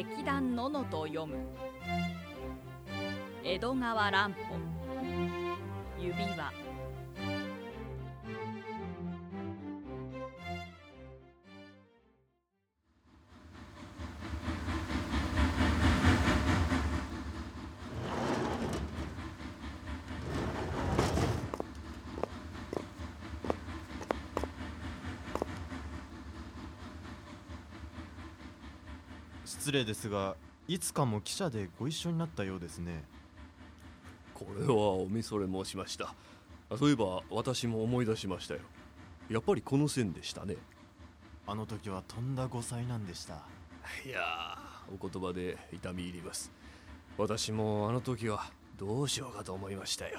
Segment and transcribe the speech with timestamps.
[0.00, 1.36] 劇団ののと読む。
[3.44, 4.56] 江戸川乱歩。
[6.00, 6.69] 指輪。
[29.70, 30.34] 失礼ですが
[30.66, 33.04] いつかも記者でご一緒になったようですね。
[34.34, 36.12] これはおみそれ申しました。
[36.76, 38.62] そういえば私も思い出しましたよ。
[39.28, 40.56] やっぱりこの線でしたね。
[41.46, 43.34] あの時はとんだ誤災なんでした。
[44.04, 46.50] いやーお言葉で痛み入ります。
[47.16, 50.18] 私もあの時はどうしようかと思いましたよ。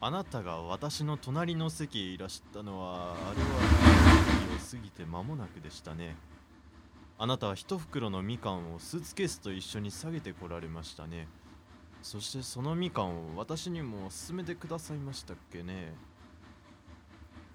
[0.00, 6.16] あなたが私の隣の席へいらしたのはあれは日を過ぎて間もなくでしたね
[7.20, 11.26] あなたは一袋のみかんをスーツケースと一緒に下げてこられましたね。
[12.00, 15.94] そしてそのみかんを私にも勧めてくださいましたっけね。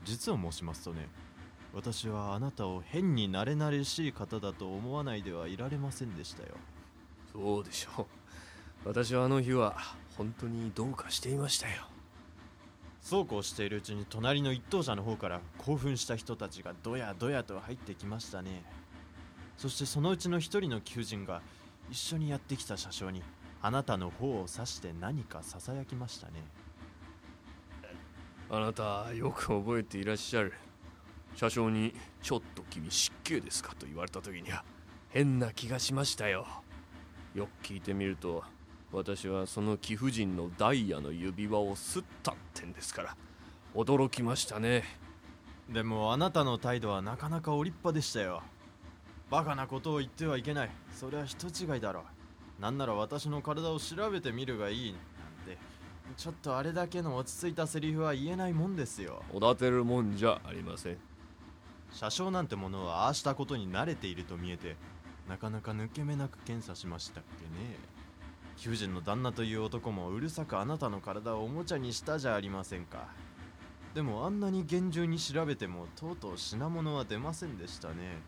[0.03, 1.07] 実を申しますとね
[1.73, 6.49] 私はあなたを変に慣れ慣れしい方だと思わないではいられませんでしたよ。
[7.31, 8.05] そうでしょう。
[8.85, 9.77] 私はあの日は
[10.17, 11.87] 本当にどうかしていましたよ。
[12.99, 18.63] そうこうしているうちに隣の一等車の方から興奮した人たちがどやどやと入ってきましたね
[19.57, 21.41] そしてそのうちの一人の求人が
[21.89, 23.21] 一緒にやってきた車掌に
[23.61, 26.43] あなたの方を指して何かささやきましたね。
[28.49, 30.53] あなたよく覚えていらっしゃる。
[31.35, 34.63] 車掌に「ちょっと君失敬ですか?」と言われた時には
[35.09, 36.45] 変な気がしましたよ。
[37.33, 38.43] よく聞いてみると
[38.91, 43.17] 私はその貴婦人のダイヤの指輪をすったってんですから
[43.73, 44.83] 驚きましたね。
[45.69, 48.43] でもあなたの態度はなかなかお立派でしたよ
[49.33, 50.69] バカなことを言ってはいけない。
[50.91, 52.61] それは人違いだろう。
[52.61, 55.57] なんなら私の体を調べてみるがいいなんて。
[56.15, 59.23] ちょっとあれだけの落ち着いたセリフは言えないもんですよ。
[59.33, 60.97] おだてるもんじゃありません。
[61.91, 64.75] 車掌なんてものはああしたことに慣れていると見えて
[65.27, 67.75] なかなか抜け目なく検査しましたっけね。
[68.57, 73.07] 求人の旦那という男もうるさくあなたの体をおもちゃにしたじゃありませんか。
[73.95, 78.21] でもあんなに厳重に調べてもとうとう品物は出ませんでしたね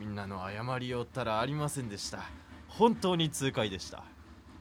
[0.00, 2.20] みんなの謝りよったらありませんでした。
[2.68, 4.02] 本当に痛快でした。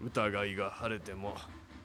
[0.04, 1.34] 疑いが晴れても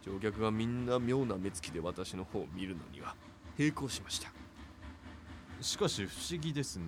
[0.02, 3.14] 乗客がみんな妙な目つきで私の方を見るのには
[3.56, 4.32] 並行しました。
[5.60, 6.86] しかし不思議ですね。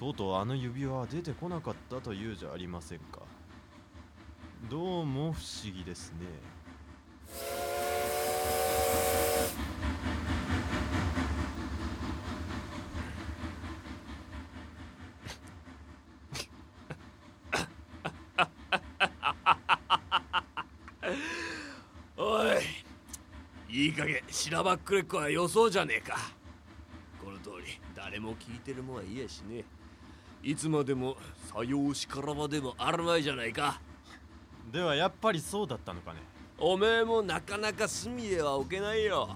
[0.00, 3.20] とうとうあの指輪は出てこなかったというじゃありませんか。
[4.70, 6.24] どうも不思議ですね
[22.16, 22.48] おい
[23.68, 26.16] いい加減しらばっくれっこは予想じゃねえか。
[27.22, 29.64] この通り誰も聞いてるもんはいやしね。
[30.42, 31.16] いつまでも
[31.52, 33.80] さようしからばでもあるまいじゃないか。
[34.72, 36.20] ではやっぱりそうだったのかね。
[36.58, 39.28] おめえもなかなか隅へは置けないよ。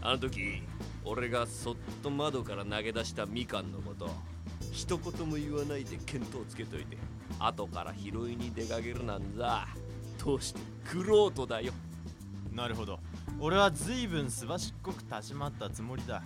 [0.00, 0.62] あの時
[1.04, 4.10] 俺がそっと窓から投げ出したみかんのこと。
[4.72, 6.96] 一言も言わないで見当つけといて。
[7.40, 9.66] 後から拾いに出かけるなんざ。
[10.24, 11.72] どうしてクロートだよ。
[12.52, 12.98] なるほど
[13.40, 16.22] 俺は随分すばしっこく立ち回ったつもりだ。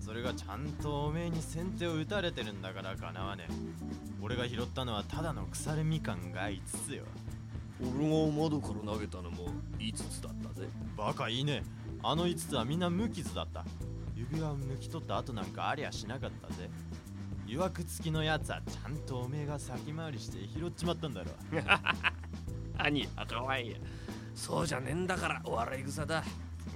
[0.00, 3.46] それがちゃんとおめえに先手を打たれてるんだからかなわね。
[3.50, 3.52] え
[4.22, 7.04] 俺が拾ったのはただの腐れみかんが5つよ。
[7.80, 10.66] 俺が窓から投げたのも5つだったぜ。
[10.96, 11.62] バカいいね。
[12.02, 13.64] あの5つはみんな無傷だった。
[14.14, 16.70] 指輪を抜き取った後なんかありゃしなかったぜ。
[17.46, 21.30] 誘惑付きのやつはちゃんとおめえが先回りして拾っちまったんだろ
[22.76, 23.76] 兄はかわいいや
[24.34, 26.24] そうじゃねえんだからお笑い草だ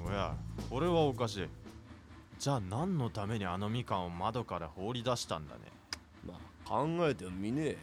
[0.07, 0.35] おや
[0.69, 1.49] これはおかしい。
[2.39, 5.61] じゃあ何のためにあのみかんを窓から放り出したんだね？
[6.27, 6.35] ま
[6.67, 7.77] あ考えてもみね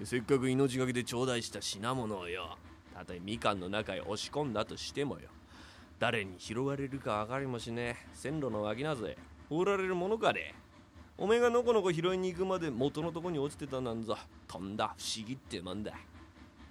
[0.00, 0.04] え。
[0.04, 2.56] せっかく命がけで頂戴した品物をよ。
[2.92, 5.28] たとえみかんの中へ押し込んだとしてもよ。
[6.00, 7.96] 誰に拾われるか分かりもしねえ。
[8.14, 9.16] 線路の脇なぜ
[9.48, 10.54] 放られるものかで
[11.16, 14.18] おめえがのこのこ拾いに行くまで元のとこに落ちてたなんざ
[14.48, 15.92] とんだ不思議ってもんだ。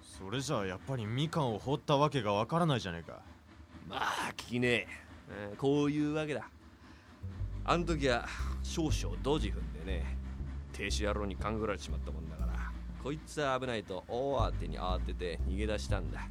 [0.02, 3.22] それじゃあやっぱりみかんを放ったわけがわからないじゃねえか
[3.88, 4.86] まあ聞きねえ。
[5.30, 6.48] えーこういうわけだ。
[7.64, 8.26] あん時は
[8.62, 10.16] 少々ドジ踏んでね
[10.72, 12.52] 停止野郎に勘ぐられちまったもんだから
[13.02, 16.28] こいつは危ないと大慌てに慌てて逃げ出したんだ、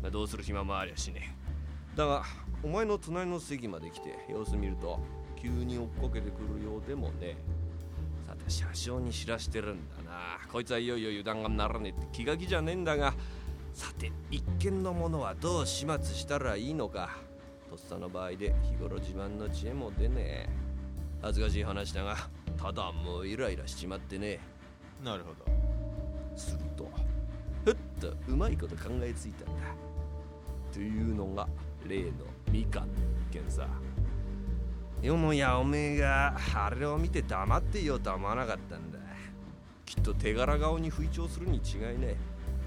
[0.00, 1.36] まあ、どうする暇もありゃしね
[1.94, 1.96] え。
[1.96, 2.24] だが
[2.62, 4.98] お前の隣の席まで来て様子見ると
[5.36, 7.36] 急に追っかけてくるようでもね
[8.26, 10.38] さて車掌に知らしてるんだな。
[10.50, 13.12] こいつはいよいよ油断がならねえって気が気じゃねえんだが
[13.72, 17.10] さて一見のものはどう始末したらいいのか。
[17.68, 20.48] とっさの場合で日頃自慢の知恵も出ねえ。
[21.22, 22.16] 恥ずかしい話だが
[22.56, 24.40] ただもうイライラしちまってね
[25.02, 25.50] なるほど。
[26.36, 26.90] すると
[27.64, 29.62] ふっとうまいこと考えついたんだ。
[30.72, 31.48] というのが
[31.86, 32.10] 例の
[32.50, 32.88] みかんの
[33.30, 33.66] 一件さ。
[35.00, 38.98] よもやおめえがあれを見て黙っていようとは思わなかったんだ。
[39.86, 42.16] きっと手柄顔に吹聴するに違いねえ。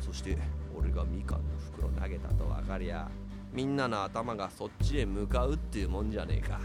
[0.01, 0.38] そして
[0.77, 1.44] 俺がみかんの
[1.74, 3.10] 袋投げたと分かりゃ
[3.54, 6.60] みんなの頭がそっちへ向かうっていうもんじゃねえか。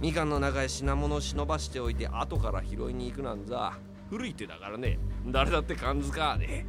[0.00, 3.74] みかんの中へ品物を忍ばしておいて後から拾いに行くなんざ
[4.08, 4.98] 古い手だからね。
[5.26, 6.64] 誰だって感づかわねえ。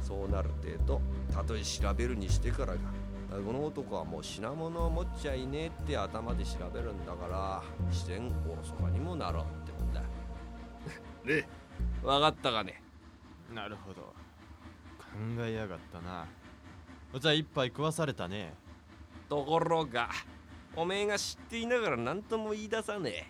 [0.00, 1.00] そうなる程度
[1.32, 2.78] たとえ調べるにしてからが。
[3.44, 10.00] この男はもう品物を持っちゃいねえって頭で調べるんだから自然おろそかにもなろうってもんだ。
[11.24, 11.48] ね。
[12.04, 12.80] 分かったかね？
[13.52, 14.02] なるほど。
[14.02, 14.23] 考
[15.40, 16.26] えやがったな。
[17.18, 18.54] じゃあ一杯食わされたね。
[19.28, 20.10] ところが
[20.76, 23.26] おめえが知っていながら何とも言い出さねえ。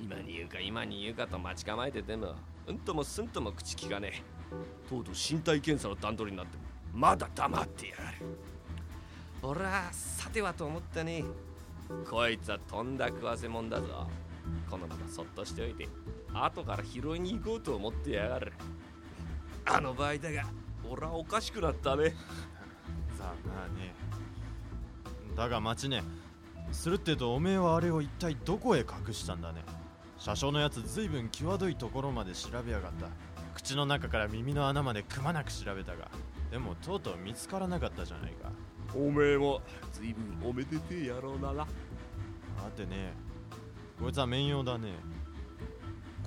[0.00, 2.34] 今に言うか今に言うかと待ち構えてても
[2.66, 4.88] うんともすんとも口聞かねえ。
[4.88, 6.62] とうとう身体検査の段取りになっても
[6.94, 8.16] まだ黙ってやがる。
[9.42, 11.24] 俺はさてはと思ったね。
[12.08, 14.06] こいつはとんだ食わせもんだぞ。
[14.70, 15.88] このままそっとしておいて
[16.32, 18.52] 後から拾いに行こうと思ってやがる。
[19.64, 20.44] あの場合だが
[20.90, 22.14] 俺はおかしくなったね。
[23.18, 23.92] さあまあね
[25.36, 26.02] だが待ちね。
[26.72, 29.62] するってとおめえはあれを一体どこへ隠したんだね。
[30.18, 33.06] 車掌のやつずいぶん際どいところまで調べやがった。
[33.54, 36.10] 口の中から耳の穴までくまなく調べたが。
[36.50, 38.50] でもとうとう見つからなかったじゃないか。
[38.94, 39.60] おめえも
[39.92, 41.64] ずいぶんおめでてえ野郎だな。
[41.64, 41.70] さ
[42.76, 43.12] てね。
[44.00, 44.92] こいつは面用だね。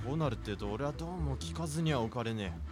[0.05, 2.70] こうなるってと俺はどうも聞かずには置かれねえ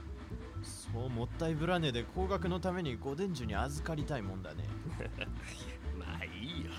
[0.63, 4.65] そうもったいぶらねえで高額のために御伝授に預かりたいもんだね。
[5.97, 6.71] まあいいよ。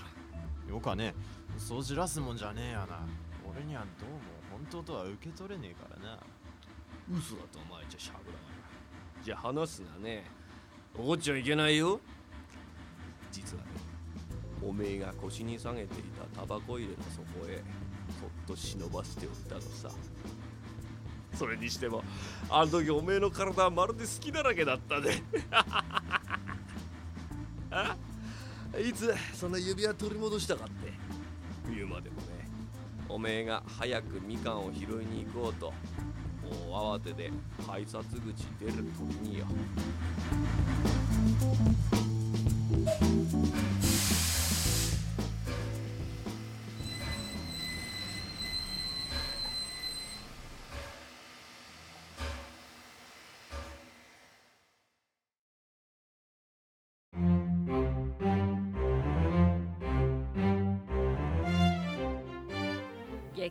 [0.75, 1.13] よかね。
[1.57, 3.05] そうじらすもんじゃねえやな。
[3.49, 4.17] 俺にはどうも
[4.51, 6.19] 本当とは受け取れねえからな。
[7.11, 9.23] 嘘だとお前じゃしゃぶらがな。
[9.23, 10.25] じゃあ話すなね。
[10.97, 11.99] 怒っちゃいけないよ。
[13.31, 13.69] 実はね
[14.61, 16.03] おめえが腰に下げてい
[16.33, 17.63] たタバコ入れの底へ
[18.19, 19.89] そっと忍ばせておったのさ
[21.37, 22.03] それにしても。
[22.49, 25.23] あの時おめえの体はまるで好きだらけだったね。
[27.71, 27.95] あ
[28.77, 30.91] いつその指輪取り戻したかって。
[31.73, 32.49] 言うまでもね。
[33.07, 35.73] おめえが早くみかんを拾いに行こうと
[36.67, 37.29] もう慌てて
[37.65, 38.19] 改札口
[38.59, 38.81] 出る時
[39.21, 39.45] によ。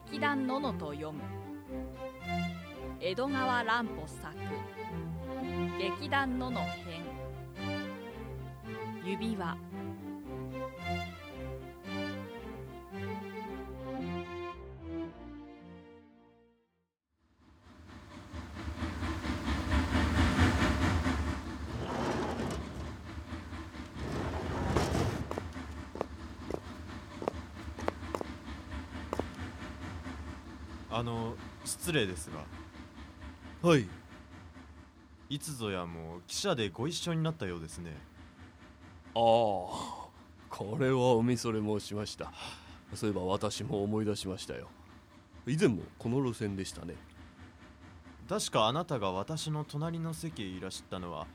[0.06, 1.22] 劇団ののと読む。
[3.00, 4.34] 江戸川乱歩作。
[5.78, 7.02] 劇団のの編。
[9.04, 9.56] 指輪。
[31.00, 32.44] あの失礼ですが。
[33.66, 33.86] はい。
[35.30, 37.96] いつぞやも記者でご一緒になったようですね。
[39.14, 39.20] ああ
[40.50, 42.30] これはおみそれ申しました。
[42.94, 44.68] そういえば私も思い出しましたよ。
[45.46, 46.96] 以前もこの路線でしたね。
[48.28, 51.26] 確かあなたが私の隣の席へいらしたのは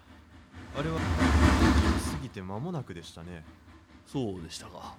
[0.78, 3.44] あれは過ぎて間もなくでしたね。
[4.06, 4.96] そうでしたか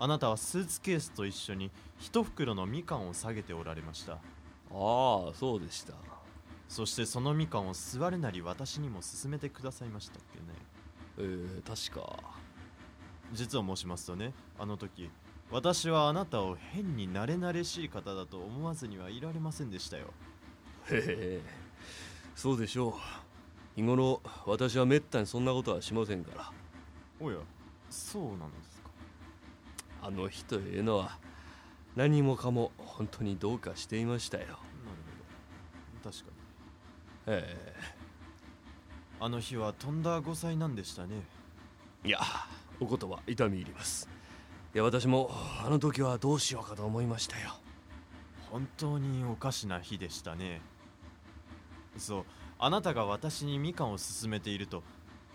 [0.00, 4.12] あなたはスーツケースと一緒に一袋のみかんを下げておられました。
[4.12, 4.18] あ
[4.70, 5.94] あそうでした。
[6.68, 10.44] そしてそのみかんを座るなり私にも勧めてくださいましたっけね。
[11.18, 12.16] えー、確か。
[13.32, 15.10] 実を申しますとねあの時
[15.50, 20.08] 私はあなたを変に慣れ慣れしい方だと思わずにはいられませんでしたよ。
[20.90, 21.40] へえ
[22.36, 22.92] そうでしょう。
[23.74, 26.52] 日頃私はめったにそんなことはしませんから。
[27.20, 27.38] おや
[27.90, 28.77] そうなのです。
[28.77, 28.77] か
[30.02, 31.18] あの日というのは
[31.96, 34.44] 何もかも本当にどうかしていましたよ。
[34.44, 34.58] なる
[36.02, 36.10] ほど。
[36.10, 36.36] 確かに。
[37.26, 37.74] え
[39.20, 41.22] あの日はとんだ誤祭なんでしたね。
[42.04, 42.20] えいや
[42.80, 44.08] お言葉痛み入ります。
[44.74, 45.30] いや私も
[45.64, 47.54] あの時はどうしようかと思いましたよ。
[48.50, 50.60] 本当におかしな日でしたね。
[51.96, 52.24] そう
[52.60, 54.82] あなたが私にみかんを勧めていると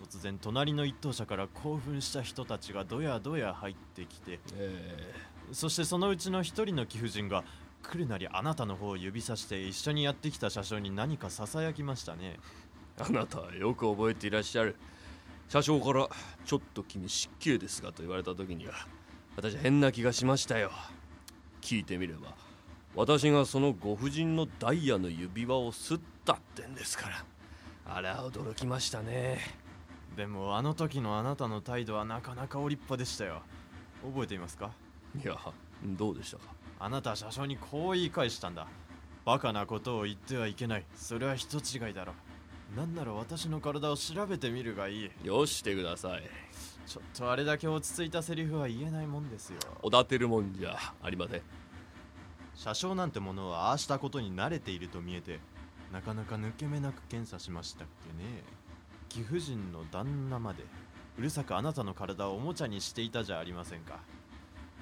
[0.04, 5.14] 突然隣の一等車から興奮した人たちがどやどや入ってきてえ
[5.52, 7.44] そしてそのうちの一人の貴婦人が
[7.82, 12.40] 来るなりあなたの方を指さして一緒にやってきた車掌に何かささやきましたね。
[12.98, 14.76] あなたはよく覚えていらっしゃる。
[15.50, 16.08] 車掌から
[16.46, 18.74] 「ちょっと君失敬ですが」と言われた時には
[19.36, 20.72] 私変な気がしましたよ。
[21.62, 22.36] 聞いてみれば
[22.96, 27.26] 私がそのご婦人のダイヤの指輪をすったってんですから
[27.86, 29.40] あれは驚きましたね
[30.16, 33.42] でもあの時のあなたの態度はなかなかお立派でしたよ。
[34.04, 34.72] 覚えていますか？
[35.24, 35.38] いや
[35.84, 36.44] どうでしたか？
[36.80, 38.68] あなた車掌にこう言い返したんだ。
[39.26, 40.86] バカなことを言ってはいけない。
[40.96, 42.14] それは人違いだろ
[42.76, 45.12] なんなら私の体を調べてみるがいい。
[45.24, 46.24] よしてください。
[46.86, 49.60] ちょっとあれだけ落ち着いたセリフは言えないもんですよ。
[49.82, 51.42] おだてるもんじゃありません。
[52.56, 55.40] 車掌なんてものはああしたことに慣れていると見えて
[55.92, 58.44] なかなか抜け目なく検査しましたっけね
[59.14, 60.64] 貴婦人の旦那まで
[61.20, 64.00] うるさくあなたの体をおもちゃにしていたじゃありませんか。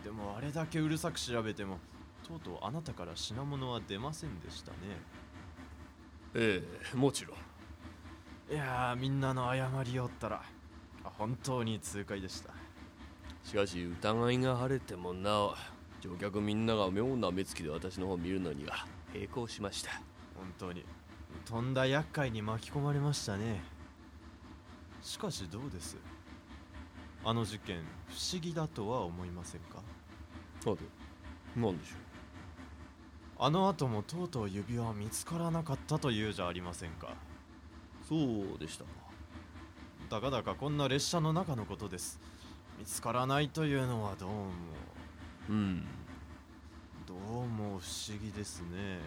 [0.05, 1.79] でもあれだけうるさく調べても
[2.25, 4.77] とうとうあなたから品物は出ませんでしたね。
[6.33, 8.53] ええもちろん。
[8.53, 10.41] いやーみんなの謝りよったら
[11.03, 12.53] あ本当に痛快でした。
[13.43, 15.55] しかし疑いが晴れてもなお
[15.99, 19.91] 乗客みんなが妙な目つきで私の方を見るのには並行しました。
[20.37, 20.85] 本当に
[21.43, 23.61] とんだ厄介に巻き込まれましたね
[25.01, 25.97] しかしどうです？
[27.23, 27.77] あの事件
[28.07, 29.81] 不思議だとは思いませんか？
[30.59, 30.77] さて
[31.55, 31.95] 何でしょ
[33.43, 37.07] あの後もとうとう指輪は見つからなかったというじゃありませんか？
[37.07, 38.89] うそうでしたか。
[40.09, 42.19] たかだかこんな列車の中のことです。
[42.77, 44.49] 見つからないというのはどうも。
[45.49, 45.85] うん。
[47.07, 48.99] どうも不思議ですね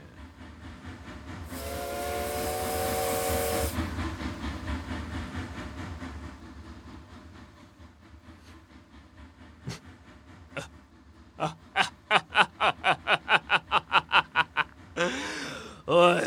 [15.86, 16.22] おい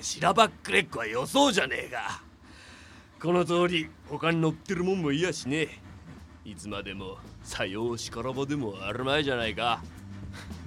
[0.00, 2.22] いい加減しらばっくれっこは予想じゃねえか。
[3.22, 5.68] この通り他に乗ってるもんもいやしね。
[6.44, 9.82] いつまでもさようしからばでもあるまいじゃないか。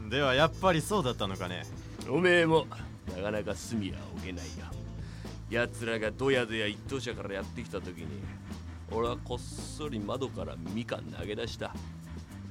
[0.10, 1.64] ではやっぱりそうだったのかね。
[2.08, 2.68] おめえも
[3.16, 4.66] なかなか隅は置けないよ。
[5.50, 8.08] 奴らがドヤドヤ一等車からやってきた時に
[8.92, 11.74] 俺はこっそり窓からみかん投げ出した。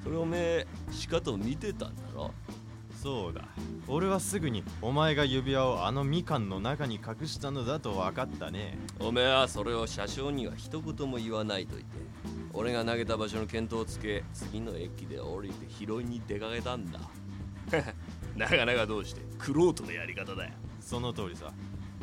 [0.03, 2.33] それおめえしかと見てたんだろ？
[3.03, 3.49] そうだ。
[3.89, 8.79] 俺はすぐにお前が指輪をあのみかんの中に隠したのだと分かったね。
[9.01, 11.99] おめえはそれを車掌には一言も言わないと言って
[12.53, 17.01] 俺が投げた場所の見当をつけ次の駅で降りて拾いに出かけたんだ。
[18.37, 20.53] なかなかどうしてクロートのやり方だよ。
[20.81, 21.53] その通りさ。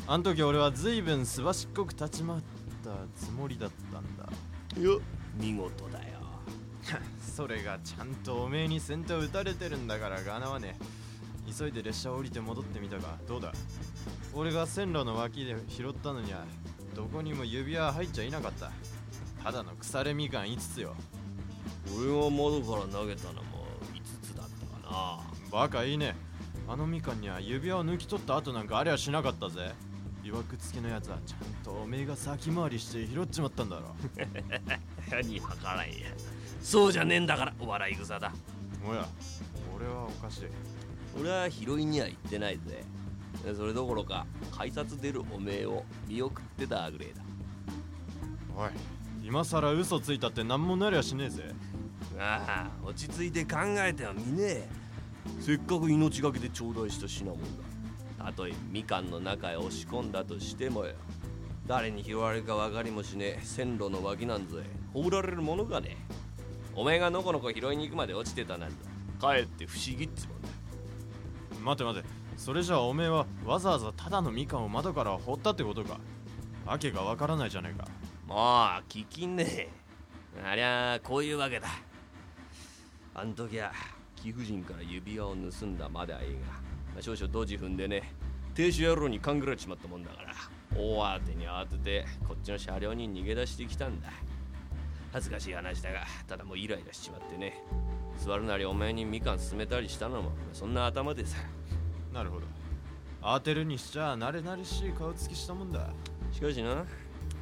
[0.05, 2.41] あん時俺は随分すばしっこく立ち回っ
[2.83, 4.81] たつもりだったんだ。
[4.81, 4.99] よ
[5.39, 5.98] 見事だ。
[5.98, 5.98] よ
[7.35, 10.77] それがちゃんとおめえに先手を打たれてるんだからがなわね
[11.57, 13.51] 急いで列車を降りて戻ってみたがどうだ？
[14.33, 16.45] 俺が線路の脇で拾ったのには
[16.95, 18.71] どこにも指輪入っちゃいなかった。
[19.43, 20.95] ただの腐れみかん5つよ。
[21.97, 24.47] 俺が窓から投げたのも5つだっ
[24.83, 25.19] たかな。
[25.51, 26.15] バカいいね。
[26.67, 29.71] あのみかんには指輪を抜き取った後なんかありゃしなかったぜ。
[30.23, 33.95] いわくつきのやつはちゃんとおめえが先回りして拾っちまったんだろ。
[35.09, 35.93] 何はからんや
[36.61, 38.31] そうじゃねえんだからお笑い草だ。
[38.87, 39.07] おや
[39.75, 40.43] 俺はおかしい。
[41.19, 42.83] 俺は拾いには行ってないぜ。
[43.55, 44.25] それどころか
[44.55, 47.21] 改札出るおめえを見送ってたぐれえだ。
[48.55, 48.69] おい
[49.23, 51.43] 今さら嘘ついたって何もなりゃしねえぜ。
[52.19, 54.67] ああ落ち着いて考えてはみねえ。
[55.39, 57.41] せっかく命がけで頂戴した品物
[58.17, 58.25] だ。
[58.25, 60.93] たとえみかんの中へ押し込んだとしてもよ。
[61.67, 64.63] 誰に拾われるか分かりもしねえ線路の脇なんぞへ。
[64.93, 66.13] 放られるものがねえ
[66.79, 68.75] おめえがのこのこ拾いに行くまで落ちてたなんざ
[69.19, 70.47] かえって不思議っつもんだ
[71.61, 72.05] 待て待て。
[72.37, 75.99] それじゃあおめえはわざわざただのみかんを窓から掘ったってことか。
[76.65, 77.85] わけがわからないじゃないか。
[78.25, 78.37] もう
[78.87, 79.69] 聞きねえ。
[80.41, 81.67] ありゃこういうわけだ。
[83.13, 83.73] あん時は
[84.15, 86.35] 貴婦人から指輪を盗んだまではいい
[86.95, 87.01] が。
[87.01, 88.13] 少々ドジ踏んでね。
[88.55, 90.33] 停止野郎に勘ぐられちまったもんだから。
[90.77, 94.07] 大慌てに慌ててこっちの車両に逃げ出してきたんだ
[95.11, 97.63] 恥ずかしい話だがただもうイライラしちまってね。
[98.17, 101.37] 座るなりお前にみかん勧めたりしたのもそんな頭でさ。
[102.13, 102.45] なるほど。
[103.21, 105.89] 当てるにしちゃ慣れ慣れしい顔つきしたもんだ。
[106.31, 106.85] しかしな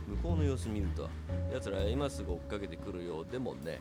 [0.08, 1.10] 向こうの様子見ると
[1.54, 3.80] 奴ら今すぐ追っかけてくるようでもね。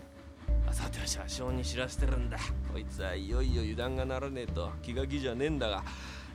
[0.70, 2.38] さては車掌に知らせてるんだ。
[2.72, 5.84] こいつはいよいよ油断がならねえと気が気じゃねえんだが。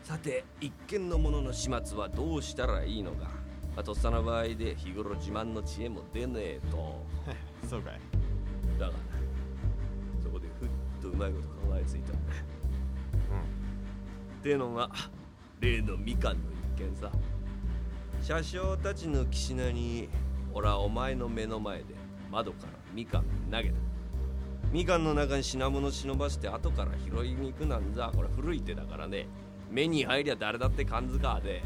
[0.03, 3.27] さて一見の者の始末はどうしたらいいのか、
[3.75, 7.05] まあ、とっさの場合で日頃自慢の知恵も出ねえと。
[7.67, 7.99] そうかい。
[8.77, 8.97] だがな
[10.21, 10.69] そこでふっ
[11.01, 12.11] とうまいこと考えついた。
[12.11, 12.15] ん。
[12.15, 12.21] だ
[14.39, 14.89] ってのが
[15.59, 16.39] 例のみかんの
[16.75, 17.11] 一件さ。
[18.21, 20.09] 車掌たちの岸名に
[20.53, 21.95] 俺はお前の目の前で
[22.29, 23.75] 窓からみかん投げた。
[24.71, 28.11] みかんの中に品物忍ばして後から拾いに行くなんざ。
[28.13, 29.27] これ古い手だからね。
[29.69, 31.63] 目に入りゃ誰だって感づかで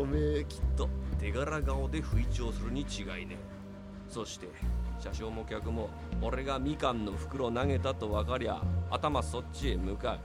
[0.00, 0.88] おめえきっと。
[1.18, 3.32] 手柄顔で不意調するに違いね。
[3.32, 3.36] え
[4.08, 4.48] そして
[4.98, 5.90] 車掌も客も
[6.22, 10.20] 俺がみかんの袋投げたと分かりゃ頭そっちへ向かう。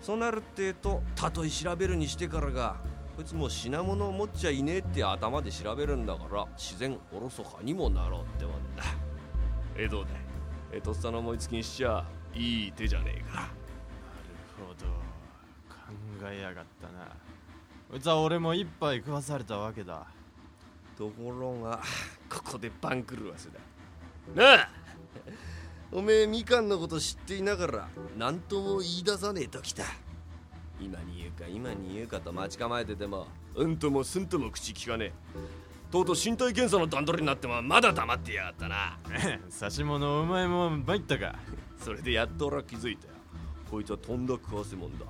[0.00, 2.74] そうなるってえとたとえ調べるにしてからが
[3.16, 8.82] こいつもう品物を持っちゃいねえって頭で調べるんだから自然おろそかにもなろうってもんだ。
[9.76, 10.14] えどうだい
[10.72, 13.42] えとっさの思いつきにしちゃいい手じゃねえか。
[13.42, 13.52] なる
[14.66, 14.86] ほど。
[15.68, 17.06] 考えやがったな
[17.92, 20.06] こいつは俺も一杯食わされたわけだ。
[20.96, 21.78] ところが
[22.26, 23.56] ここで番狂わせだ。
[24.34, 24.68] なあ。
[25.92, 29.84] おめえみかんのこと知っていながら何とも言い出さねえときた
[30.80, 35.12] 今に言うか今に言うかと待ち構えててもうんともすんとも口聞かね
[35.86, 35.92] え。
[35.92, 38.98] とうとう身体検査の段取りになってもまだ黙ってやがったな。
[39.50, 41.38] 差し物お前も参ったか。
[41.78, 43.12] それでやっと俺は気づいたよ。
[43.70, 45.04] こいつはとんだ食わせもんだ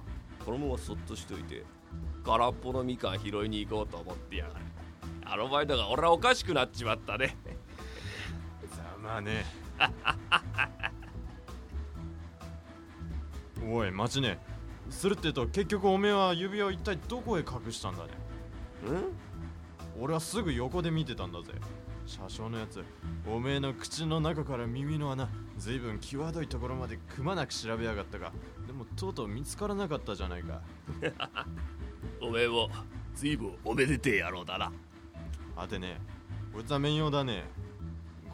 [0.44, 1.64] このままそっとしといて
[2.24, 4.64] 空っぽのみかん拾いに行こうと思ってやがる。
[5.24, 7.36] あの前だが俺はおかしくなっちまったね。
[8.76, 9.44] ざまあね。
[13.64, 14.38] おい待ちね。
[14.90, 18.10] するってと結局おめえは指輪を一体どこへ隠したんだね。
[18.86, 20.02] うん？
[20.02, 21.52] 俺はすぐ横で見てたんだぜ。
[22.06, 22.84] 車掌のやつ。
[23.26, 25.28] おめえの口の中から耳の穴
[25.62, 28.32] ずいぶん際どいところまでくまなく調べやがったが
[28.66, 30.60] でもとうとう見つからなかったじゃないか。
[32.20, 32.68] おめえも
[33.14, 34.72] ずいぶんおめでてえ野郎だな。
[35.56, 36.00] あてね
[36.52, 37.44] こいつは面用だね。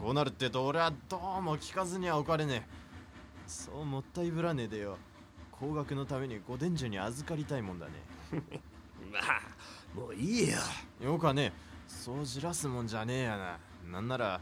[0.01, 2.79] こうなるってと俺はどうも聞かずにはおかれねえ。
[3.45, 4.97] そうもったいぶらねえでよ。
[5.51, 7.91] 高額のためにご伝授に預かりたいもんだね。
[9.13, 9.41] まあ
[9.95, 10.57] もういいよ。
[10.99, 11.53] よかね。
[11.87, 13.59] そうじらすもんじゃねえやな。
[13.91, 14.41] なんなら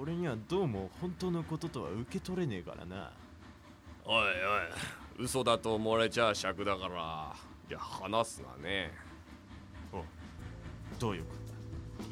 [0.00, 3.10] 俺にはどうも本当のこととは受け取れねえからな。
[4.04, 7.34] おいおい嘘だと思われちゃ尺だから。
[7.68, 8.92] いや話すがね。
[9.92, 10.04] お
[11.00, 11.30] どういうこ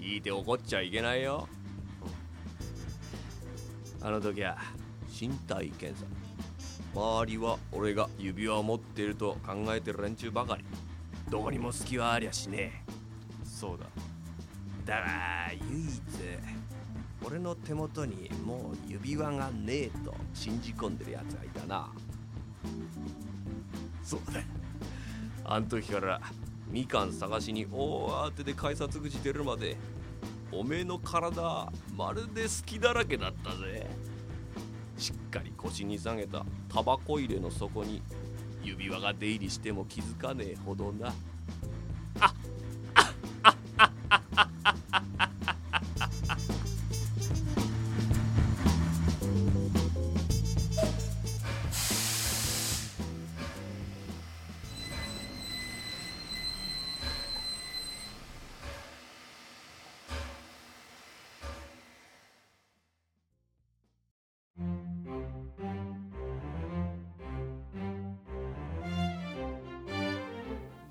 [0.00, 1.48] 聞いて怒っちゃいけないよ。
[4.02, 4.58] あの時は
[5.08, 6.06] 身体検査。
[6.92, 10.64] 周りは俺が指輪を持っていると考えてる連中ばかり。
[11.30, 12.84] どこにも隙はありゃしね
[13.44, 13.86] とそうだ。
[14.84, 16.00] えだが唯一
[17.26, 21.90] 俺の手元にもう指輪がねえと信じ込んでるやつがいたな。
[24.04, 24.40] そうだ。
[25.44, 26.20] あん時から
[26.70, 29.76] みかん探しに大慌てで改札口出るまで
[30.52, 33.88] おめえの体まるで隙だらけだったぜ。
[34.96, 38.02] しっかり腰に下げたタバコ入れの底に
[38.62, 41.12] 指輪が出入りしても気づかねえほどな。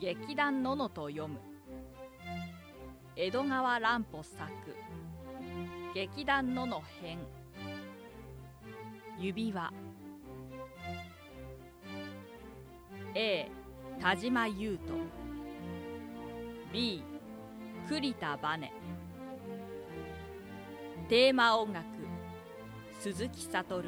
[0.05, 1.39] 劇団ののと読む。
[3.15, 4.37] 江戸川乱歩作。
[5.95, 7.17] 劇団のの編。
[9.17, 9.73] 指輪。
[13.15, 13.49] A
[13.99, 14.99] 田島優斗。
[16.71, 17.03] B
[17.89, 18.71] 栗田バネ。
[21.09, 21.83] テーマ音楽
[22.99, 23.83] 鈴木悟。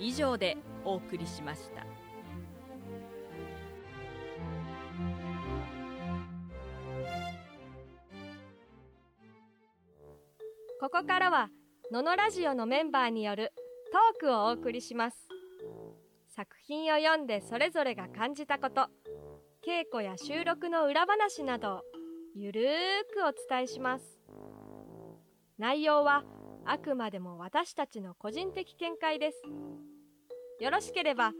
[0.00, 1.89] 以上でお送りしました。
[10.92, 11.50] ここからは
[11.92, 13.52] ののラジオのメンバーによる
[13.92, 15.28] トークをお送りします。
[16.34, 18.88] 作品を読んでそれぞれが感じたこと
[19.64, 21.80] 稽古や収録の裏話などを
[22.34, 22.64] ゆるー
[23.14, 24.04] くお伝えします。
[25.58, 26.24] 内容は
[26.64, 29.42] あくまでも私たちの個人的見解です。
[30.58, 31.30] よろしければ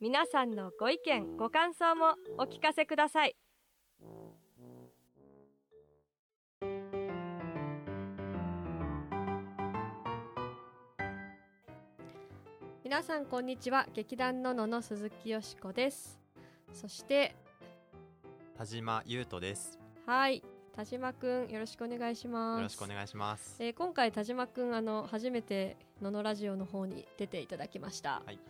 [0.00, 3.34] 皆さんのご意見ご感想もお聞かせください。
[12.90, 13.86] 皆さんこんにちは。
[13.94, 16.18] 劇団ののの鈴木よしこです。
[16.72, 17.36] そして
[18.58, 19.78] 田島優斗です。
[20.06, 20.42] はい。
[20.74, 22.58] 田島くんよろしくお願いします。
[22.58, 23.54] よろしくお願いします。
[23.60, 28.40] えー今回田島くんあの初めてののラジオの方に出ていただきました、はい。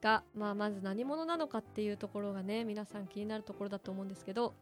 [0.00, 4.54] が、まあ、まず何者なのかっていうところがね皆さん気になるところだと思うんですけど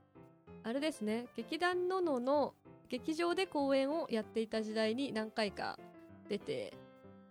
[0.63, 1.27] あれですね。
[1.37, 2.55] 劇団ののの
[2.89, 5.79] 劇場で公演をやっていた時代に何回か
[6.31, 6.73] 出て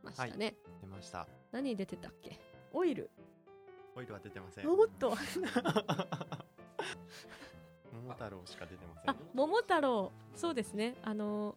[0.03, 2.39] ましたね、出ました何に出てたっけ？
[2.73, 3.10] オイル。
[3.95, 4.69] オイルは出てません。
[4.69, 5.10] おっと
[7.91, 10.12] 桃太郎しか出てませあん桃太郎。
[10.36, 10.95] そうですね。
[11.03, 11.55] あの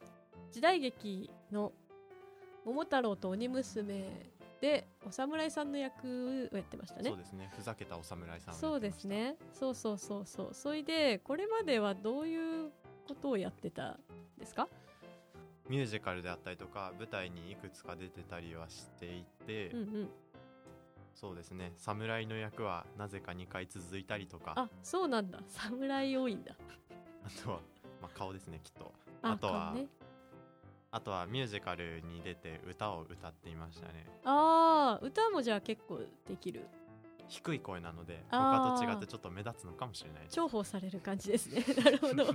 [0.51, 1.73] 時代劇の
[2.65, 4.29] 「桃太郎と鬼娘」
[4.61, 7.11] でお侍さんの役をやってましたね。
[7.11, 7.51] そうですね。
[7.57, 9.37] ふざけたお侍さんをそうですね。
[9.53, 10.55] そうそうそうそう。
[10.55, 12.71] それでこれまではどういう
[13.07, 14.01] ことをやってたん
[14.39, 14.69] ですか？
[15.71, 20.09] ミュージカルであったりとか舞台にいくつか出てたりはしていて、うんうん。
[21.15, 21.73] そうですね。
[21.77, 24.55] 侍の役はなぜか2回続いたりとか。
[24.57, 25.39] ああそうなんだ。
[25.47, 26.57] 侍多いんだ。
[27.45, 27.61] とは、
[28.03, 28.93] まあ、顔ですねきっと。
[29.23, 29.87] ああとは顔ね。
[30.91, 34.07] あとはミュージカルに出て歌を歌っていましたね。
[34.25, 36.67] あー歌もじゃあ結構できる。
[37.29, 41.65] 低い声なので他と違ってちょっと目立つのかもしれない重宝される感じですね。
[41.85, 42.35] なるほど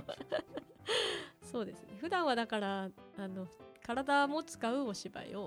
[1.56, 1.96] そうですね。
[1.98, 3.46] 普段はだからあの
[3.82, 5.40] 体も使うお芝居を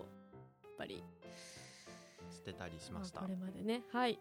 [0.64, 1.04] やっぱり
[2.32, 3.84] してたりしました、あこれまでね。
[3.92, 4.18] はい。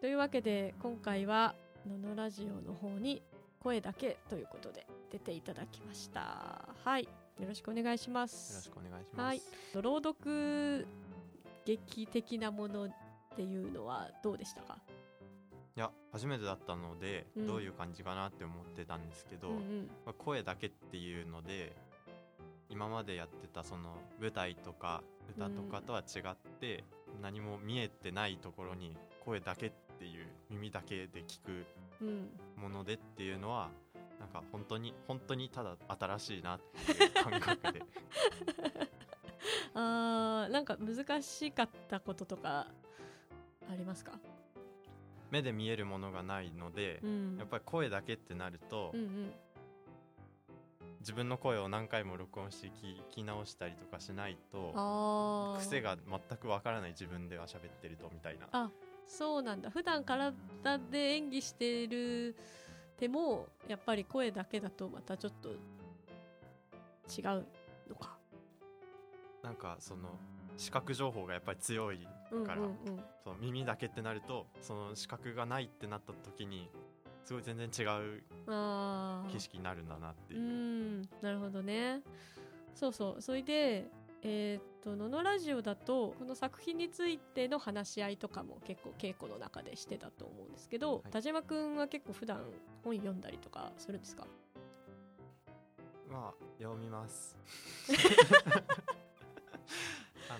[0.00, 1.54] というわけで今回は
[1.86, 3.20] 「ののラジオ」の方に
[3.60, 6.66] 声だけということで出ていただきました。
[6.82, 7.04] はい。
[7.04, 7.10] よ
[7.46, 9.42] ろしくお願いしまよろすしくお願いします、はい。
[9.82, 10.86] 朗読
[11.66, 12.90] 劇的なものっ
[13.36, 14.78] ていうのはどうでしたか？
[15.78, 17.46] いや初めてだったので、うん。
[17.46, 19.90] どういう感じかなって思ってたんですけど、うんうん。
[20.04, 21.76] まあ声だけっていうので
[22.68, 26.82] 今までやってたその舞台とか歌とかとは違って、
[27.22, 31.64] 何も見えてないところに声だけっていう耳だけで聞く
[32.02, 32.30] うん。
[32.56, 33.70] ものでっていうのは
[34.18, 37.82] なんか本当に本当にただ新しいなっていう感覚で。
[39.74, 42.66] あーなんか難しかったこととか
[43.70, 44.18] ありますか、
[45.30, 49.32] 目で見えるものがないので、うん、やっぱり声だけってなると、うんうん。
[51.00, 58.46] 自分の声を何回も録音して聞き直したりとかしないと癖が全くわからない自分では喋ってるとみたいな。
[58.52, 58.70] あ
[59.06, 59.70] そうなんだ。
[59.70, 60.34] 普段体
[60.90, 62.36] で演技してる
[62.98, 65.50] てもやっぱり声だけだとまたちょっと
[67.08, 67.46] 違う
[67.88, 68.18] のか。
[69.42, 70.10] なんかその
[70.58, 72.06] 視覚情報がやっぱり強い
[72.44, 72.60] から
[73.24, 76.68] その耳だけってなるとその視覚がないってなった時に
[77.24, 78.22] すごい全然違う
[79.30, 82.02] 景色になるんだなってういう、んなるほどね。
[82.74, 83.22] そうそう。
[83.22, 83.86] それで
[84.22, 91.10] えーっと「ののラジオ」だとこの作品についての話し合いとかも結構稽古の中でしてたと思うんですけど、はい。
[91.12, 92.42] 田島くんは結構普段
[92.82, 94.26] 本読んだりとかするんですか？
[96.10, 97.36] まあ読みます。
[98.46, 98.62] あ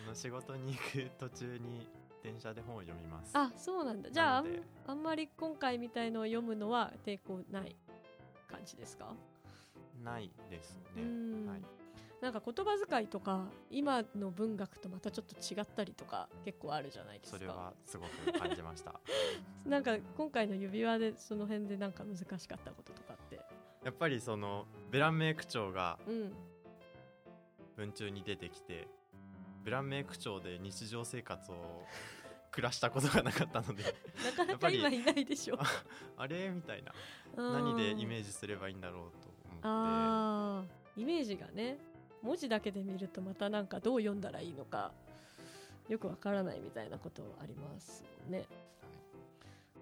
[0.08, 1.86] の仕事に行く途中に
[2.22, 3.30] 電車で本を読みます。
[3.34, 4.10] あそうなんだ。
[4.10, 4.44] じゃあ
[4.86, 7.76] あんまり今回みたいのを読むのは抵抗ない
[8.50, 9.14] 感じですか？
[10.02, 11.60] ないですうねん、はい。
[12.20, 17.38] なんか言葉遣いとか今の文学とまたちょっと違ったりとか結構あるじゃないですか。
[17.38, 18.94] それはすごく感じました。
[19.66, 23.40] なんか今回の指輪でその辺でなんか難しかったこととかって？
[23.84, 26.32] やっぱりそのベランメイク長がうん。
[27.76, 28.88] 文中に出てきて
[29.64, 31.84] ベランメイク長で日常生活を
[32.50, 33.82] 暮らしたことがなかったので
[34.24, 35.58] なかなか今いないでしょ。
[36.16, 36.48] あ れ？
[36.50, 36.92] みたいな。
[37.36, 39.28] 何何でイメージすればいいんだろうと
[39.66, 40.64] 思っ
[40.96, 41.00] て。
[41.00, 41.78] イメージがね
[42.22, 44.92] 文字だけで見るとまたなんかどう読んだらいいのか
[45.88, 48.44] よくわからないみたいなことありますね。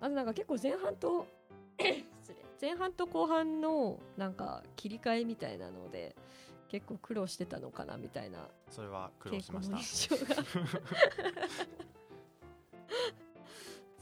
[0.00, 1.26] あとなんか結構前半と
[1.78, 2.36] 失礼。
[2.60, 6.14] 前半と後半のなんか切り替えみたいなので
[6.76, 10.14] 結構苦労してたのかなみたいなそれは苦労稽しま古した。
[10.14, 10.42] の印象が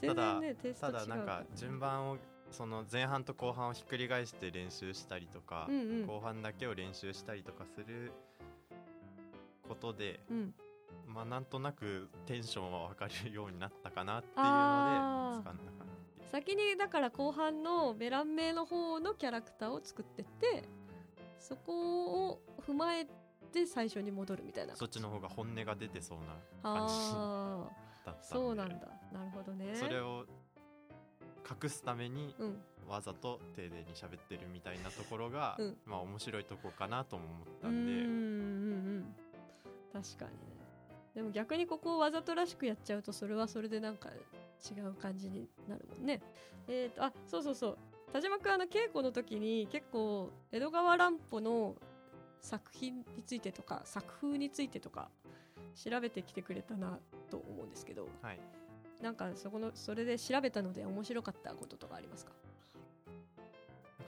[0.01, 2.19] 全然ねテイスト違うただなんか順番を
[2.51, 6.07] その前半と後半をひっくり返して練習したりとか、うんうん。
[6.07, 8.13] 後半だけを練習したりとかする
[9.69, 10.55] ことでうん。
[11.07, 15.43] まあなんとなくテンションは分かるようになったかなっていうの
[16.19, 20.65] で先にだから後半のベラン名の方のキャラクターを作ってって
[21.39, 23.07] そこを踏まえ
[23.53, 24.75] て最初に戻るみたいな。
[24.77, 26.25] そっちの方が本音が出てそうな
[26.63, 27.69] 感じあ
[28.05, 28.75] だったそうなんだ。
[29.13, 29.75] なるほどね。
[29.75, 30.25] それを
[31.63, 32.63] 隠すためにうん。
[32.87, 35.77] わざと丁寧に喋ってるみたいなところが、うん。
[35.87, 37.99] まあ面白いとこかなとも思ったうんうんうんう
[38.99, 39.15] ん。
[39.93, 40.55] 確かにね。
[41.15, 44.09] でも逆にここをわざとらしくやっちゃうとそれはそれでなんか
[44.69, 46.21] 違う感じになるもんね。
[46.67, 47.79] えっ、とあそうそうそう。
[48.13, 51.75] 田島君あの稽古の時に結構江戸川乱歩の
[52.45, 55.09] 作品についてとか作風についてとか
[55.75, 56.99] 調べてきてくれたな
[57.31, 58.39] と思うんですけどはい。
[59.03, 62.33] なんかそこのそれで調べたので面白かったこととかありますか？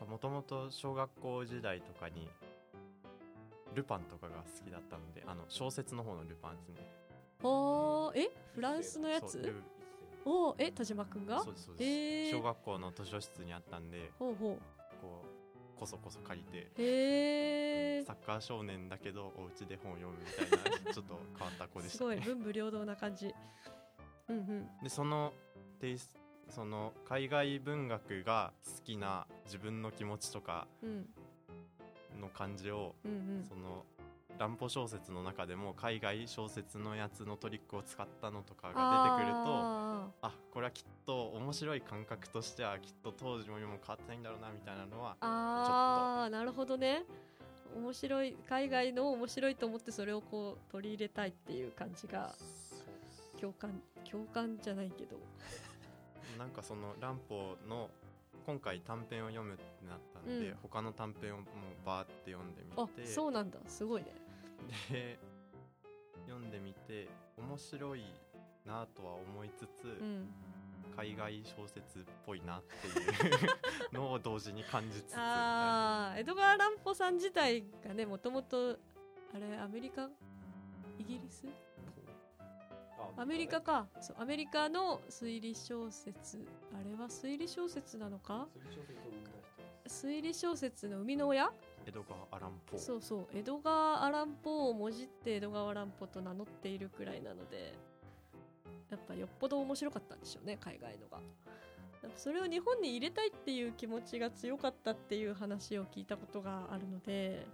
[0.08, 2.28] もともと小学校時代とかに
[3.74, 6.76] ルパンとかが好きだったのであの小説の方のルパンですね。
[7.42, 8.30] おーえ？
[8.54, 9.54] フランスのやつ？
[10.24, 10.70] おーえ？
[10.72, 11.42] 田島君が？
[11.42, 12.30] そうですそうです、へー。
[12.30, 14.58] 小学校の図書室にあったんでほうほ
[15.02, 15.26] こう
[15.78, 22.20] こそこそ借りてえサッカー少年だけどお家で本を読むみたいなちょっと変わった子でしたね。
[22.20, 23.34] すごい文武両道な感じ。
[24.28, 24.66] うんうん。
[24.82, 25.32] でその
[25.80, 26.16] テイス
[26.48, 31.06] その海外文学が好きな自分の気持ちとかうん。
[32.20, 33.44] の感じをうんうん。
[33.44, 33.84] その
[34.38, 47.04] 乱歩小説の中でも海外小説のやつのトリックを使ったのとかが出てくるとああこれはきっと面白い感覚としてはきっと当時も今も変わってないんだろうなみたいなのはーあーなるほどね。
[47.76, 52.34] 面白い海外の面白いと思ってそれをこう取り入れたいっていう感じが
[53.38, 55.16] 共感共感じゃないけど。
[56.38, 57.90] なんかその乱歩の
[58.46, 60.56] 今回短編を読むってなったんで、うん。
[60.62, 61.46] 他の短編をもう
[61.86, 63.58] バーって読んでみあてそうなんだ。
[63.66, 64.25] すごいね
[64.90, 65.18] で
[66.26, 68.04] 読んでみて面白い
[68.64, 70.28] なとは思いつつ、うん。
[70.96, 72.90] 海外小説っぽいなってい
[73.90, 75.14] うのを同時に感じつつ。
[75.18, 78.78] あー江戸川乱歩さん自体がねもともと
[79.34, 80.08] あれアメリカ
[80.98, 81.44] イギリス？
[83.18, 83.88] アメリカか。
[84.00, 86.46] そうアメリカの推理小説。
[86.72, 88.46] あれは推理小説なのか？
[89.86, 91.50] 推理小説の生みの親？
[91.86, 92.80] 江戸川アランポー。
[92.80, 93.26] そうそう。
[93.32, 97.74] 江戸川アランポをもじって江戸川乱歩と名乗っているくらいなので
[98.90, 101.20] やっぱよっぽど面白かったんでしょうね海外のが。
[102.16, 107.46] それを日本に入れたいっていう気持ちが強かったっていう話を聞いたことがあるので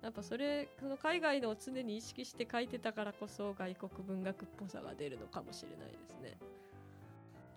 [0.00, 6.38] やっぱそれその海外のを常に意識して書いてたからこそ外国文学っぽさが出るのかもしれないですね。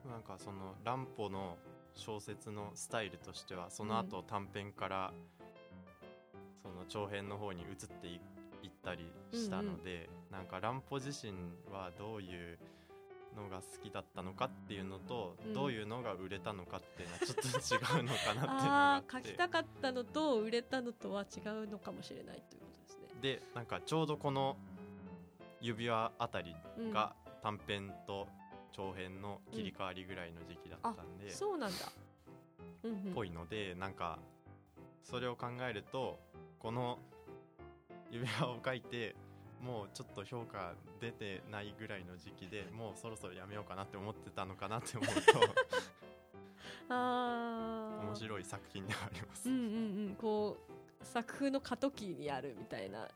[0.10, 1.58] なんかその乱歩の
[1.94, 5.14] 小説のスタイルとしてはその後短編から
[6.64, 8.20] その長編の方に移ってい
[8.64, 11.34] いったりしたので、なんか乱歩自身
[11.70, 12.58] はどういう
[13.36, 15.54] のが好きだったのかっていうのと、うん。
[15.54, 23.08] どういうのが売れたのかっていうのはちょっと違うのかなっていうのが書きたかったのと売れたのとは違うのかもしれないということですね。
[23.22, 24.56] でなんかちょうどこの
[25.60, 26.92] 指輪あたりうん。
[26.92, 28.30] が短編と
[28.72, 31.92] 長編の切り替わりぐらいの時期だったんで、そうなんだ。
[32.84, 33.14] うんうん。
[33.14, 34.20] ぽいのでなんか
[35.02, 36.18] それを考えると
[36.64, 36.98] この
[38.10, 39.18] 指輪を描いて
[39.62, 45.40] もうちょっと評価出てないぐらいの時期で もうそろそろやめようかなって思ってたのかなって思うと
[46.90, 49.50] 面白い作品ではあります。
[49.50, 50.16] うんうんうん。
[50.16, 50.58] こ
[51.02, 53.10] う作風の過渡期にあるみたいな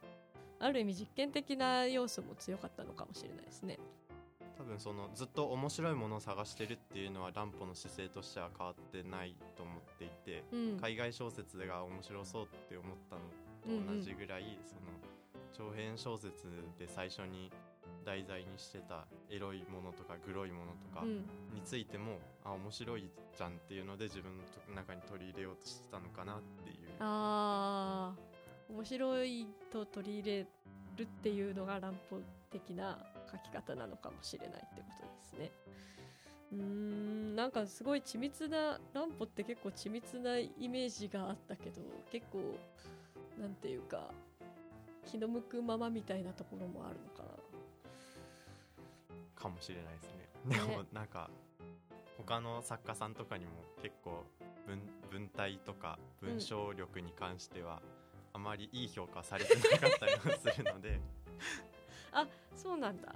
[0.59, 3.79] ある意味実験的な要素も強かったのかもしれないですね。
[4.06, 4.06] 多
[4.67, 10.77] 分そのずっと面白いものを探してるっていうのは乱歩の姿勢としては変わってないと思っていて、うん。
[10.79, 13.21] 海外小説が面白そうって思ったの
[13.81, 14.81] と同じぐらい、その
[15.53, 17.51] 長編小説で最初に
[18.05, 21.17] 題材にしてたエロいものとかグロいものとかうん。
[21.53, 24.43] についても、あ面白いじゃんっていうので自分の
[24.75, 26.89] 中に取り入れようとしてたのかなっていう。
[26.99, 28.73] あー。
[28.73, 30.45] 面白いと取り入れ
[30.97, 32.19] るっていうのが乱歩
[32.51, 32.99] 的な
[33.31, 35.51] 書き方なのかもしれないってことですね。
[36.51, 42.57] うーんなんかすごい緻密な乱歩って結構緻密なイメージがあったけど結構
[43.39, 44.11] なんていうか
[45.05, 47.29] 気の向くままみたいなところもあるのかな。
[49.35, 50.57] かもしれないですね。
[50.57, 50.57] ね。
[50.57, 51.29] でもなんか
[52.17, 54.23] 他の作家さんとかにも結構
[54.65, 54.79] 文
[55.11, 57.81] 文体とか文章力に関しては、
[58.33, 60.99] あまりいい評価されてなかったりもするので
[62.57, 63.13] そうなんだ、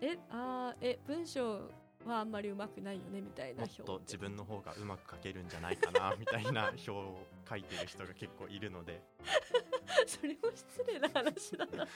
[0.00, 1.70] えあーえ文章
[2.06, 9.02] はあんまりうまくないよねみたいなもっ評と自分の方がうまく書けるんじゃないかな みたいな表を書いてる人が結構いるので。
[10.06, 11.86] それも失礼な話だな。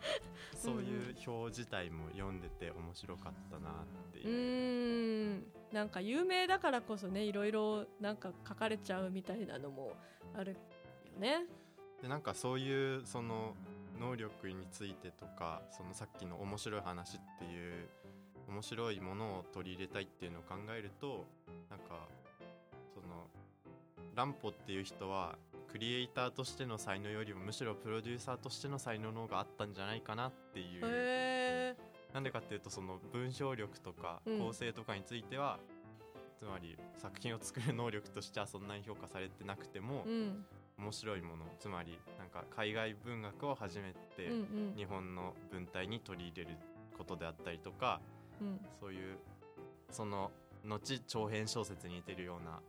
[0.54, 3.74] そういう表自体も読んでて面白かったなっ
[4.12, 4.22] てう。
[4.22, 4.28] いう。
[4.28, 5.52] ーん。
[5.72, 9.92] なんか有名だからこそねいろいろなんか書かれちゃうみたいなのも
[10.34, 10.58] あるよ
[11.18, 11.46] ね。
[12.00, 13.54] でなんかそういうその
[13.98, 17.88] 能力についてとかそのさっきの面白い話っていう
[18.48, 21.26] 面白いものを取り入れたいっていうのを考えると
[21.70, 22.08] なんか
[22.94, 23.26] その
[24.14, 25.36] 乱歩っていう人は
[25.70, 31.76] クリエイターとしての才能よりもむしろプロデューサーとしての才能の方があったんじゃないかなっていう。
[32.14, 34.38] なんでかっていうとその文章力とかうん。
[34.38, 35.58] 構成とかについては、
[36.38, 40.46] つまり作品を作る能力としてはそんなに評価されてなくても、うん
[40.78, 44.30] 面白いものつまりなんか海外文学を初めて
[44.76, 46.56] 日本の文体に取り入れる
[46.96, 48.00] ことであったりとか
[48.40, 48.60] うん。
[48.80, 49.16] そういう
[49.90, 50.30] その
[50.64, 52.60] 後長編小説に似てるような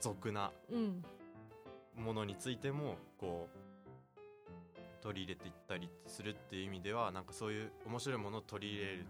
[0.00, 1.04] 俗なうん。
[1.96, 9.06] ものについてもこう取り入れていったりするっていう意味ではなんかそういう面白いものを取り入れる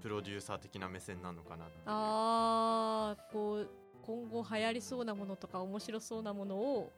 [0.00, 3.68] プロデューサー的な目線なのかなあーこう
[4.02, 6.92] 今後流行りそうなものとか面白そうなものを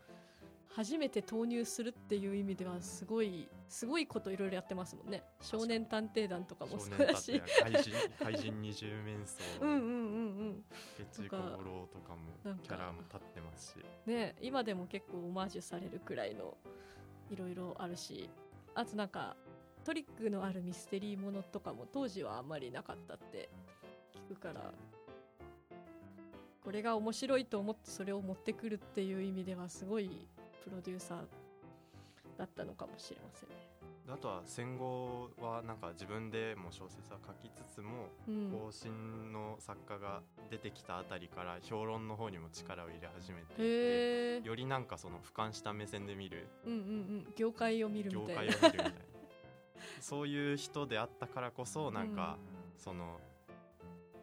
[0.68, 5.22] 初めて投入するっていう意味ではすごいすごいこといろいろやってますもんね。
[5.40, 7.40] 少年探偵団とかも少そうだし。
[7.62, 9.84] 怪人怪人二十面相うんうんうん。
[9.86, 10.64] うん
[10.96, 16.56] 月五郎とかもキャラも立ってますしね今でも結構オマージュされるくらいの
[17.30, 18.28] いろいろあるし。
[18.74, 19.36] あとなんか
[19.84, 23.48] トリックのあるミステリーものとかも当時はあんまりなかったって
[24.28, 24.72] 聞くから
[26.64, 30.26] これが面白いと思ってそれを持ってくるっていう意味ではすごい
[30.64, 31.18] プロデューサー
[32.38, 33.54] だったのかもしれませんね。
[34.06, 46.48] あとは戦後はなんか自分でも小説は書きつつもうん、後進の作家が出てきたあたりから評論の方にも力を入れ始めていてよりなんかその俯瞰した目線で見る。
[46.66, 48.54] うんうんうん、業界を見るみ業たいな。
[48.54, 48.92] 界を見るみたいな。
[50.00, 52.38] そういう人であったからこそなんか、
[52.78, 53.20] その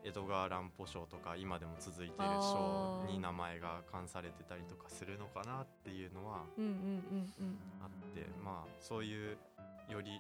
[0.03, 9.37] 江戸川乱歩賞とか今でも続いている賞に名前が冠されてたりとかするのかなっていうのはうんうんうんうんあってまあそういう
[9.89, 10.19] より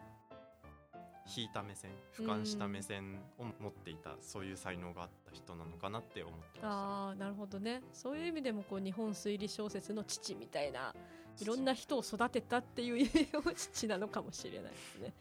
[1.35, 7.81] 引いた目線俯瞰した目線を持っていた、そういう才能があった人なのかなって思ってまああなるほどね。
[7.93, 10.93] そういう意味でもこう日本推理小説の父みたいな
[11.39, 15.13] いろんな人を育てたっていう意味でも父なのかもしれないですね。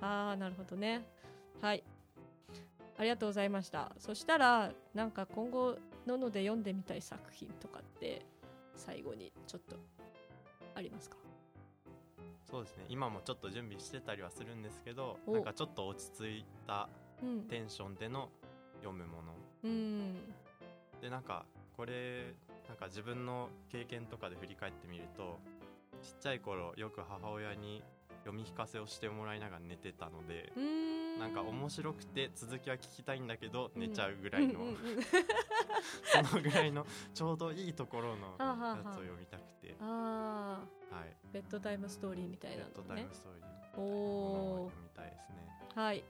[0.00, 1.04] ああなるほどね。
[1.60, 1.82] はい
[2.98, 3.92] ありがとうございました。
[3.98, 8.24] そしたらなんか今後のので読んでみたい作品とかって
[8.74, 9.76] 最後にちょっと
[10.74, 11.16] ありますか？
[12.50, 12.84] そうですね。
[12.88, 15.32] 今もちょっと準備してたりはするんですけどお。
[15.32, 16.88] なんかちょっと落ち着いた
[17.22, 17.42] うん。
[17.42, 18.30] テンションでの
[18.82, 19.34] 読むもの。
[19.64, 20.16] うん。
[21.00, 21.44] でなんか
[21.76, 22.34] これ
[22.68, 25.38] なんか自分の経験とかで振り返ってみると
[26.02, 27.82] ちっちゃい頃よく母親に
[28.24, 34.76] 読み聞かせをしてもらいながら寝てたのでうーんなんか面白くて続きは聞きたいんだけど寝ちゃうぐらいの、うん
[36.04, 42.72] そのぐらいのちょうどいいところのやつを読みたくて、ああはい、ベッドタイムストーリーみたいベなのね。
[42.72, 43.80] ッドタイムストーリー。
[43.80, 45.36] お読みたいですね。
[45.74, 46.04] はい。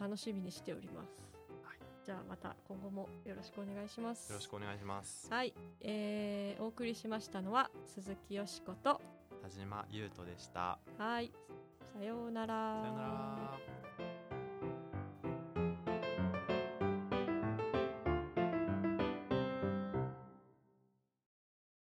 [0.00, 1.78] 楽しみにしております、はい。
[2.04, 4.30] じゃあまた今後もよろしくお願いします。
[4.30, 5.30] よろしくお願いします。
[5.30, 9.00] はい、えー、お送りしましたのは鈴木よしこと
[9.42, 10.78] 田島優斗でした。
[10.98, 11.30] はい。
[11.92, 12.82] さようなら。
[12.82, 13.58] さよなら。